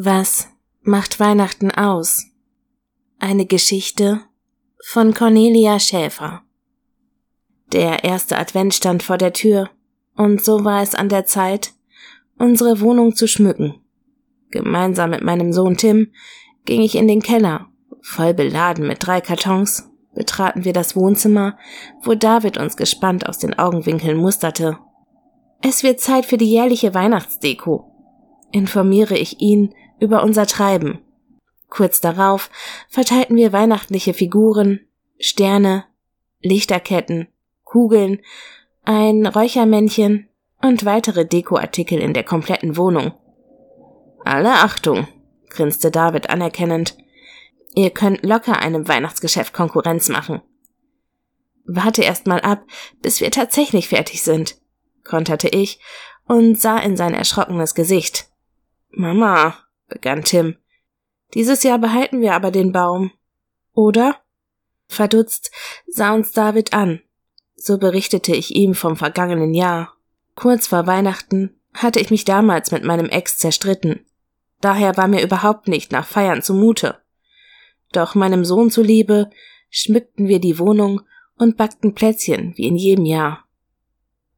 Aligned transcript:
Was 0.00 0.46
macht 0.82 1.18
Weihnachten 1.18 1.72
aus? 1.72 2.26
Eine 3.18 3.46
Geschichte 3.46 4.20
von 4.86 5.12
Cornelia 5.12 5.80
Schäfer. 5.80 6.42
Der 7.72 8.04
erste 8.04 8.38
Advent 8.38 8.74
stand 8.74 9.02
vor 9.02 9.18
der 9.18 9.32
Tür, 9.32 9.70
und 10.14 10.44
so 10.44 10.64
war 10.64 10.82
es 10.84 10.94
an 10.94 11.08
der 11.08 11.26
Zeit, 11.26 11.72
unsere 12.38 12.80
Wohnung 12.80 13.16
zu 13.16 13.26
schmücken. 13.26 13.80
Gemeinsam 14.52 15.10
mit 15.10 15.24
meinem 15.24 15.52
Sohn 15.52 15.76
Tim 15.76 16.12
ging 16.64 16.80
ich 16.80 16.94
in 16.94 17.08
den 17.08 17.20
Keller, 17.20 17.66
voll 18.00 18.34
beladen 18.34 18.86
mit 18.86 19.04
drei 19.04 19.20
Kartons, 19.20 19.90
betraten 20.14 20.64
wir 20.64 20.72
das 20.72 20.94
Wohnzimmer, 20.94 21.58
wo 22.02 22.14
David 22.14 22.56
uns 22.56 22.76
gespannt 22.76 23.28
aus 23.28 23.38
den 23.38 23.58
Augenwinkeln 23.58 24.16
musterte. 24.16 24.78
Es 25.60 25.82
wird 25.82 25.98
Zeit 25.98 26.24
für 26.24 26.38
die 26.38 26.48
jährliche 26.48 26.94
Weihnachtsdeko, 26.94 27.90
informiere 28.52 29.18
ich 29.18 29.40
ihn 29.40 29.74
über 30.00 30.22
unser 30.22 30.46
Treiben. 30.46 31.00
Kurz 31.68 32.00
darauf 32.00 32.50
verteilten 32.88 33.36
wir 33.36 33.52
weihnachtliche 33.52 34.14
Figuren, 34.14 34.80
Sterne, 35.18 35.84
Lichterketten, 36.40 37.28
Kugeln, 37.64 38.20
ein 38.84 39.26
Räuchermännchen 39.26 40.28
und 40.62 40.84
weitere 40.84 41.26
Dekoartikel 41.26 41.98
in 41.98 42.14
der 42.14 42.24
kompletten 42.24 42.76
Wohnung. 42.76 43.12
Alle 44.24 44.52
Achtung, 44.52 45.06
grinste 45.48 45.90
David 45.90 46.30
anerkennend. 46.30 46.96
Ihr 47.74 47.90
könnt 47.90 48.22
locker 48.22 48.58
einem 48.58 48.88
Weihnachtsgeschäft 48.88 49.52
Konkurrenz 49.52 50.08
machen. 50.08 50.40
Warte 51.64 52.02
erst 52.02 52.26
mal 52.26 52.40
ab, 52.40 52.64
bis 53.02 53.20
wir 53.20 53.30
tatsächlich 53.30 53.88
fertig 53.88 54.22
sind, 54.22 54.56
konterte 55.04 55.48
ich 55.48 55.80
und 56.26 56.58
sah 56.58 56.78
in 56.78 56.96
sein 56.96 57.12
erschrockenes 57.12 57.74
Gesicht. 57.74 58.28
Mama, 58.90 59.54
begann 59.88 60.24
Tim. 60.24 60.56
Dieses 61.34 61.62
Jahr 61.62 61.78
behalten 61.78 62.20
wir 62.20 62.34
aber 62.34 62.50
den 62.50 62.72
Baum. 62.72 63.12
Oder? 63.72 64.16
Verdutzt 64.86 65.50
sah 65.86 66.14
uns 66.14 66.32
David 66.32 66.72
an. 66.72 67.00
So 67.56 67.78
berichtete 67.78 68.34
ich 68.34 68.54
ihm 68.54 68.74
vom 68.74 68.96
vergangenen 68.96 69.52
Jahr. 69.52 69.94
Kurz 70.34 70.68
vor 70.68 70.86
Weihnachten 70.86 71.58
hatte 71.74 72.00
ich 72.00 72.10
mich 72.10 72.24
damals 72.24 72.70
mit 72.70 72.84
meinem 72.84 73.08
Ex 73.08 73.38
zerstritten. 73.38 74.06
Daher 74.60 74.96
war 74.96 75.08
mir 75.08 75.22
überhaupt 75.22 75.68
nicht 75.68 75.92
nach 75.92 76.06
Feiern 76.06 76.42
zumute. 76.42 76.98
Doch 77.92 78.14
meinem 78.14 78.44
Sohn 78.44 78.70
zuliebe 78.70 79.30
schmückten 79.70 80.28
wir 80.28 80.40
die 80.40 80.58
Wohnung 80.58 81.02
und 81.36 81.56
backten 81.56 81.94
Plätzchen 81.94 82.52
wie 82.56 82.66
in 82.66 82.76
jedem 82.76 83.04
Jahr. 83.04 83.44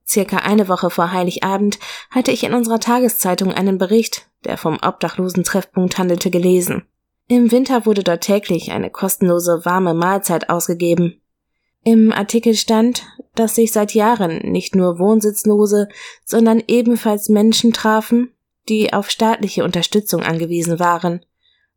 Circa 0.06 0.38
eine 0.38 0.68
Woche 0.68 0.90
vor 0.90 1.12
Heiligabend 1.12 1.78
hatte 2.10 2.32
ich 2.32 2.42
in 2.42 2.52
unserer 2.52 2.80
Tageszeitung 2.80 3.52
einen 3.52 3.78
Bericht, 3.78 4.29
der 4.44 4.56
vom 4.56 4.78
Obdachlosen-Treffpunkt 4.80 5.98
handelte, 5.98 6.30
gelesen. 6.30 6.84
Im 7.28 7.52
Winter 7.52 7.86
wurde 7.86 8.02
dort 8.02 8.22
täglich 8.22 8.72
eine 8.72 8.90
kostenlose 8.90 9.64
warme 9.64 9.94
Mahlzeit 9.94 10.50
ausgegeben. 10.50 11.20
Im 11.84 12.12
Artikel 12.12 12.54
stand, 12.54 13.04
dass 13.34 13.54
sich 13.54 13.72
seit 13.72 13.94
Jahren 13.94 14.38
nicht 14.50 14.74
nur 14.74 14.98
Wohnsitzlose, 14.98 15.88
sondern 16.24 16.62
ebenfalls 16.66 17.28
Menschen 17.28 17.72
trafen, 17.72 18.32
die 18.68 18.92
auf 18.92 19.10
staatliche 19.10 19.64
Unterstützung 19.64 20.22
angewiesen 20.22 20.78
waren. 20.78 21.24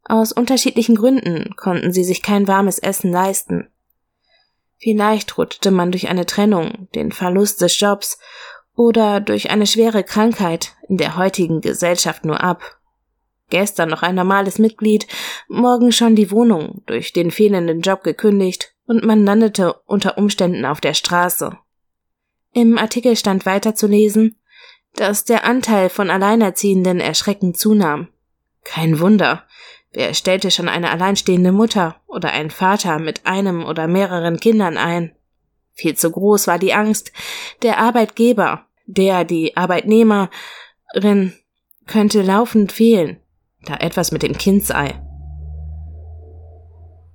Aus 0.04 0.32
unterschiedlichen 0.32 0.96
Gründen 0.96 1.56
konnten 1.56 1.94
sie 1.94 2.04
sich 2.04 2.22
kein 2.22 2.48
warmes 2.48 2.80
Essen 2.80 3.12
leisten. 3.12 3.70
Vielleicht 4.78 5.38
rutschte 5.38 5.72
man 5.72 5.92
durch 5.92 6.10
eine 6.10 6.26
Trennung, 6.26 6.90
den 6.94 7.14
Verlust 7.14 7.62
des 7.62 7.80
Jobs 7.80 8.20
oder 8.76 9.20
durch 9.20 9.52
eine 9.52 9.68
schwere 9.68 10.04
Krankheit 10.04 10.74
in 10.88 10.98
der 10.98 11.16
heutigen 11.16 11.62
Gesellschaft 11.62 12.26
nur 12.26 12.44
ab. 12.44 12.80
Gestern 13.50 13.90
noch 13.90 14.02
ein 14.02 14.16
normales 14.16 14.58
Mitglied, 14.58 15.08
morgen 15.48 15.92
schon 15.92 16.16
die 16.16 16.32
Wohnung 16.32 16.82
durch 16.86 17.14
den 17.14 17.30
fehlenden 17.30 17.82
Job 17.82 18.04
gekündigt 18.04 18.74
und 18.86 19.04
man 19.04 19.26
landete 19.26 19.74
unter 19.86 20.18
Umständen 20.18 20.66
auf 20.66 20.82
der 20.82 20.94
Straße. 20.94 21.58
Im 22.54 22.78
Artikel 22.78 23.16
stand 23.16 23.46
weiter 23.46 23.76
zu 23.76 23.88
lesen, 23.88 24.38
dass 24.96 25.26
der 25.26 25.44
Anteil 25.46 25.90
von 25.90 26.10
Alleinerziehenden 26.10 27.00
erschreckend 27.00 27.58
zunahm. 27.58 28.08
Kein 28.64 29.00
Wunder, 29.00 29.44
Wer 29.94 30.16
stellte 30.16 30.50
schon 30.50 30.68
eine 30.68 30.90
alleinstehende 30.90 31.52
Mutter 31.52 32.02
oder 32.08 32.32
einen 32.32 32.50
Vater 32.50 32.98
mit 32.98 33.28
einem 33.28 33.64
oder 33.64 33.88
mehreren 33.88 34.40
Kindern 34.40 34.76
ein? 34.76 35.16
Viel 35.74 35.96
zu 35.96 36.12
groß 36.12 36.48
war 36.48 36.58
die 36.58 36.74
Angst. 36.74 37.12
Der 37.62 37.78
Arbeitgeber, 37.78 38.66
der 38.86 39.26
die 39.26 39.56
Arbeitnehmerin 39.58 41.34
könnte 41.86 42.22
laufend 42.22 42.72
fehlen, 42.72 43.18
da 43.66 43.76
etwas 43.76 44.12
mit 44.12 44.24
dem 44.24 44.38
Kind 44.38 44.66
sei. 44.66 45.02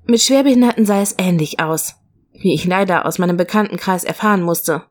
Mit 0.05 0.23
Schwerbehinderten 0.23 0.87
sah 0.87 1.03
es 1.03 1.15
ähnlich 1.19 1.61
aus, 1.61 1.95
wie 2.33 2.55
ich 2.55 2.65
leider 2.65 3.05
aus 3.05 3.19
meinem 3.19 3.37
Bekanntenkreis 3.37 4.05
erfahren 4.05 4.43
musste. 4.43 4.85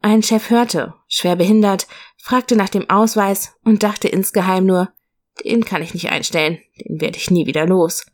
Ein 0.00 0.22
Chef 0.22 0.50
hörte, 0.50 0.94
schwerbehindert, 1.08 1.86
fragte 2.16 2.56
nach 2.56 2.68
dem 2.68 2.88
Ausweis 2.88 3.54
und 3.64 3.82
dachte 3.82 4.08
insgeheim 4.08 4.66
nur, 4.66 4.88
den 5.44 5.64
kann 5.64 5.82
ich 5.82 5.94
nicht 5.94 6.10
einstellen, 6.10 6.58
den 6.78 7.00
werde 7.00 7.18
ich 7.18 7.30
nie 7.30 7.46
wieder 7.46 7.66
los. 7.66 8.06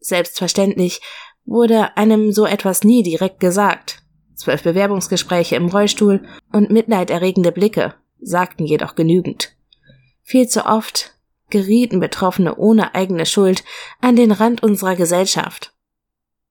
Selbstverständlich 0.00 1.00
wurde 1.44 1.96
einem 1.96 2.32
so 2.32 2.46
etwas 2.46 2.84
nie 2.84 3.02
direkt 3.02 3.40
gesagt. 3.40 4.02
Zwölf 4.36 4.62
Bewerbungsgespräche 4.62 5.56
im 5.56 5.66
Rollstuhl 5.66 6.24
und 6.52 6.70
mitleiderregende 6.70 7.52
Blicke 7.52 7.94
sagten 8.20 8.64
jedoch 8.64 8.94
genügend. 8.94 9.56
Viel 10.22 10.48
zu 10.48 10.66
oft 10.66 11.14
gerieten 11.50 12.00
Betroffene 12.00 12.56
ohne 12.56 12.94
eigene 12.94 13.26
Schuld 13.26 13.64
an 14.00 14.14
den 14.16 14.30
Rand 14.30 14.62
unserer 14.62 14.94
Gesellschaft. 14.94 15.72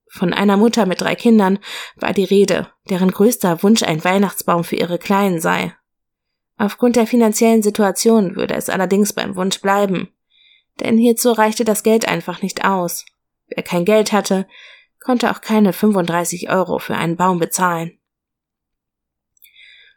Von 0.09 0.33
einer 0.33 0.57
Mutter 0.57 0.85
mit 0.85 1.01
drei 1.01 1.15
Kindern 1.15 1.59
war 1.95 2.13
die 2.13 2.23
Rede, 2.23 2.67
deren 2.89 3.11
größter 3.11 3.63
Wunsch 3.63 3.83
ein 3.83 4.03
Weihnachtsbaum 4.03 4.63
für 4.63 4.77
ihre 4.77 4.97
Kleinen 4.97 5.39
sei. 5.39 5.73
Aufgrund 6.57 6.95
der 6.95 7.07
finanziellen 7.07 7.61
Situation 7.61 8.35
würde 8.35 8.55
es 8.55 8.69
allerdings 8.69 9.13
beim 9.13 9.35
Wunsch 9.35 9.61
bleiben 9.61 10.09
denn 10.79 10.97
hierzu 10.97 11.31
reichte 11.31 11.65
das 11.65 11.83
Geld 11.83 12.07
einfach 12.07 12.41
nicht 12.41 12.65
aus. 12.65 13.05
Wer 13.47 13.63
kein 13.63 13.85
Geld 13.85 14.11
hatte, 14.11 14.47
konnte 15.05 15.29
auch 15.29 15.39
keine 15.39 15.71
35 15.71 16.49
Euro 16.49 16.79
für 16.79 16.95
einen 16.95 17.15
Baum 17.15 17.37
bezahlen. 17.37 17.99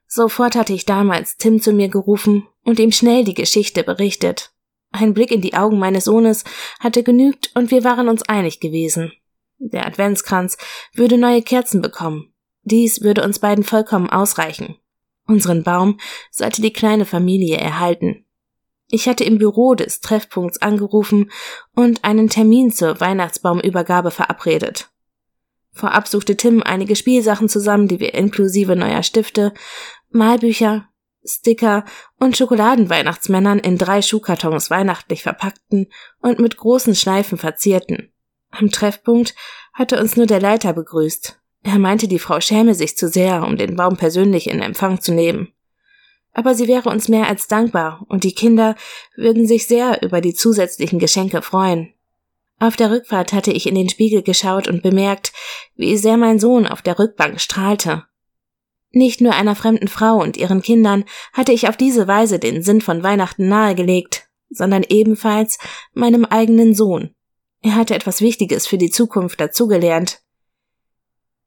Sofort 0.06 0.54
hatte 0.54 0.74
ich 0.74 0.84
damals 0.84 1.38
Tim 1.38 1.62
zu 1.62 1.72
mir 1.72 1.88
gerufen 1.88 2.46
und 2.62 2.78
ihm 2.78 2.92
schnell 2.92 3.24
die 3.24 3.34
Geschichte 3.34 3.84
berichtet. 3.84 4.52
Ein 4.90 5.14
Blick 5.14 5.30
in 5.30 5.40
die 5.40 5.54
Augen 5.54 5.78
meines 5.78 6.04
Sohnes 6.04 6.44
hatte 6.78 7.02
genügt 7.02 7.50
und 7.54 7.70
wir 7.70 7.84
waren 7.84 8.08
uns 8.08 8.22
einig 8.28 8.60
gewesen. 8.60 9.12
Der 9.58 9.86
Adventskranz 9.86 10.58
würde 10.92 11.16
neue 11.16 11.42
Kerzen 11.42 11.80
bekommen. 11.80 12.32
Dies 12.62 13.00
würde 13.00 13.24
uns 13.24 13.38
beiden 13.38 13.64
vollkommen 13.64 14.10
ausreichen. 14.10 14.76
Unseren 15.26 15.62
Baum 15.62 15.98
sollte 16.30 16.60
die 16.60 16.72
kleine 16.72 17.06
Familie 17.06 17.56
erhalten. 17.56 18.26
Ich 18.90 19.08
hatte 19.08 19.24
im 19.24 19.38
Büro 19.38 19.74
des 19.74 20.00
Treffpunkts 20.00 20.60
angerufen 20.60 21.30
und 21.74 22.04
einen 22.04 22.28
Termin 22.28 22.70
zur 22.72 23.00
Weihnachtsbaumübergabe 23.00 24.10
verabredet. 24.10 24.90
Vorab 25.78 26.08
suchte 26.08 26.36
Tim 26.36 26.62
einige 26.62 26.96
Spielsachen 26.96 27.48
zusammen, 27.48 27.88
die 27.88 28.00
wir 28.00 28.14
inklusive 28.14 28.76
neuer 28.76 29.02
Stifte, 29.02 29.54
Malbücher, 30.10 30.88
Sticker 31.24 31.84
und 32.18 32.36
Schokoladenweihnachtsmännern 32.36 33.58
in 33.58 33.78
drei 33.78 34.02
Schuhkartons 34.02 34.70
weihnachtlich 34.70 35.22
verpackten 35.22 35.86
und 36.20 36.38
mit 36.38 36.56
großen 36.56 36.94
Schleifen 36.94 37.38
verzierten. 37.38 38.12
Am 38.50 38.70
Treffpunkt 38.70 39.34
hatte 39.72 40.00
uns 40.00 40.16
nur 40.16 40.26
der 40.26 40.40
Leiter 40.40 40.72
begrüßt. 40.72 41.40
Er 41.62 41.78
meinte, 41.78 42.08
die 42.08 42.18
Frau 42.18 42.40
schäme 42.40 42.74
sich 42.74 42.96
zu 42.96 43.08
sehr, 43.08 43.44
um 43.44 43.56
den 43.56 43.76
Baum 43.76 43.96
persönlich 43.96 44.48
in 44.48 44.60
Empfang 44.60 45.00
zu 45.00 45.12
nehmen 45.12 45.52
aber 46.38 46.54
sie 46.54 46.68
wäre 46.68 46.88
uns 46.88 47.08
mehr 47.08 47.26
als 47.26 47.48
dankbar 47.48 48.06
und 48.08 48.22
die 48.22 48.32
Kinder 48.32 48.76
würden 49.16 49.44
sich 49.48 49.66
sehr 49.66 50.02
über 50.02 50.20
die 50.20 50.34
zusätzlichen 50.34 51.00
Geschenke 51.00 51.42
freuen. 51.42 51.92
Auf 52.60 52.76
der 52.76 52.90
Rückfahrt 52.90 53.32
hatte 53.32 53.52
ich 53.52 53.66
in 53.66 53.74
den 53.74 53.88
Spiegel 53.88 54.22
geschaut 54.22 54.66
und 54.66 54.82
bemerkt, 54.82 55.32
wie 55.76 55.96
sehr 55.96 56.16
mein 56.16 56.38
Sohn 56.38 56.66
auf 56.66 56.82
der 56.82 56.98
Rückbank 56.98 57.40
strahlte. 57.40 58.04
Nicht 58.90 59.20
nur 59.20 59.34
einer 59.34 59.54
fremden 59.54 59.88
Frau 59.88 60.16
und 60.16 60.36
ihren 60.36 60.62
Kindern 60.62 61.04
hatte 61.32 61.52
ich 61.52 61.68
auf 61.68 61.76
diese 61.76 62.08
Weise 62.08 62.38
den 62.38 62.62
Sinn 62.62 62.80
von 62.80 63.02
Weihnachten 63.02 63.48
nahegelegt, 63.48 64.28
sondern 64.50 64.84
ebenfalls 64.88 65.58
meinem 65.92 66.24
eigenen 66.24 66.74
Sohn. 66.74 67.14
Er 67.60 67.74
hatte 67.74 67.94
etwas 67.94 68.20
Wichtiges 68.20 68.66
für 68.66 68.78
die 68.78 68.90
Zukunft 68.90 69.40
dazugelernt. 69.40 70.20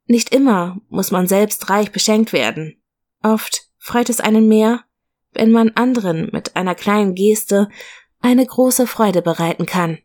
Nicht 0.06 0.34
immer 0.34 0.78
muss 0.88 1.10
man 1.10 1.26
selbst 1.26 1.68
reich 1.68 1.90
beschenkt 1.90 2.32
werden. 2.32 2.82
Oft 3.22 3.68
freut 3.78 4.08
es 4.08 4.20
einen 4.20 4.48
mehr, 4.48 4.84
wenn 5.32 5.50
man 5.50 5.70
anderen 5.70 6.28
mit 6.32 6.56
einer 6.56 6.74
kleinen 6.74 7.14
Geste 7.14 7.68
eine 8.20 8.46
große 8.46 8.86
Freude 8.86 9.22
bereiten 9.22 9.66
kann. 9.66 9.98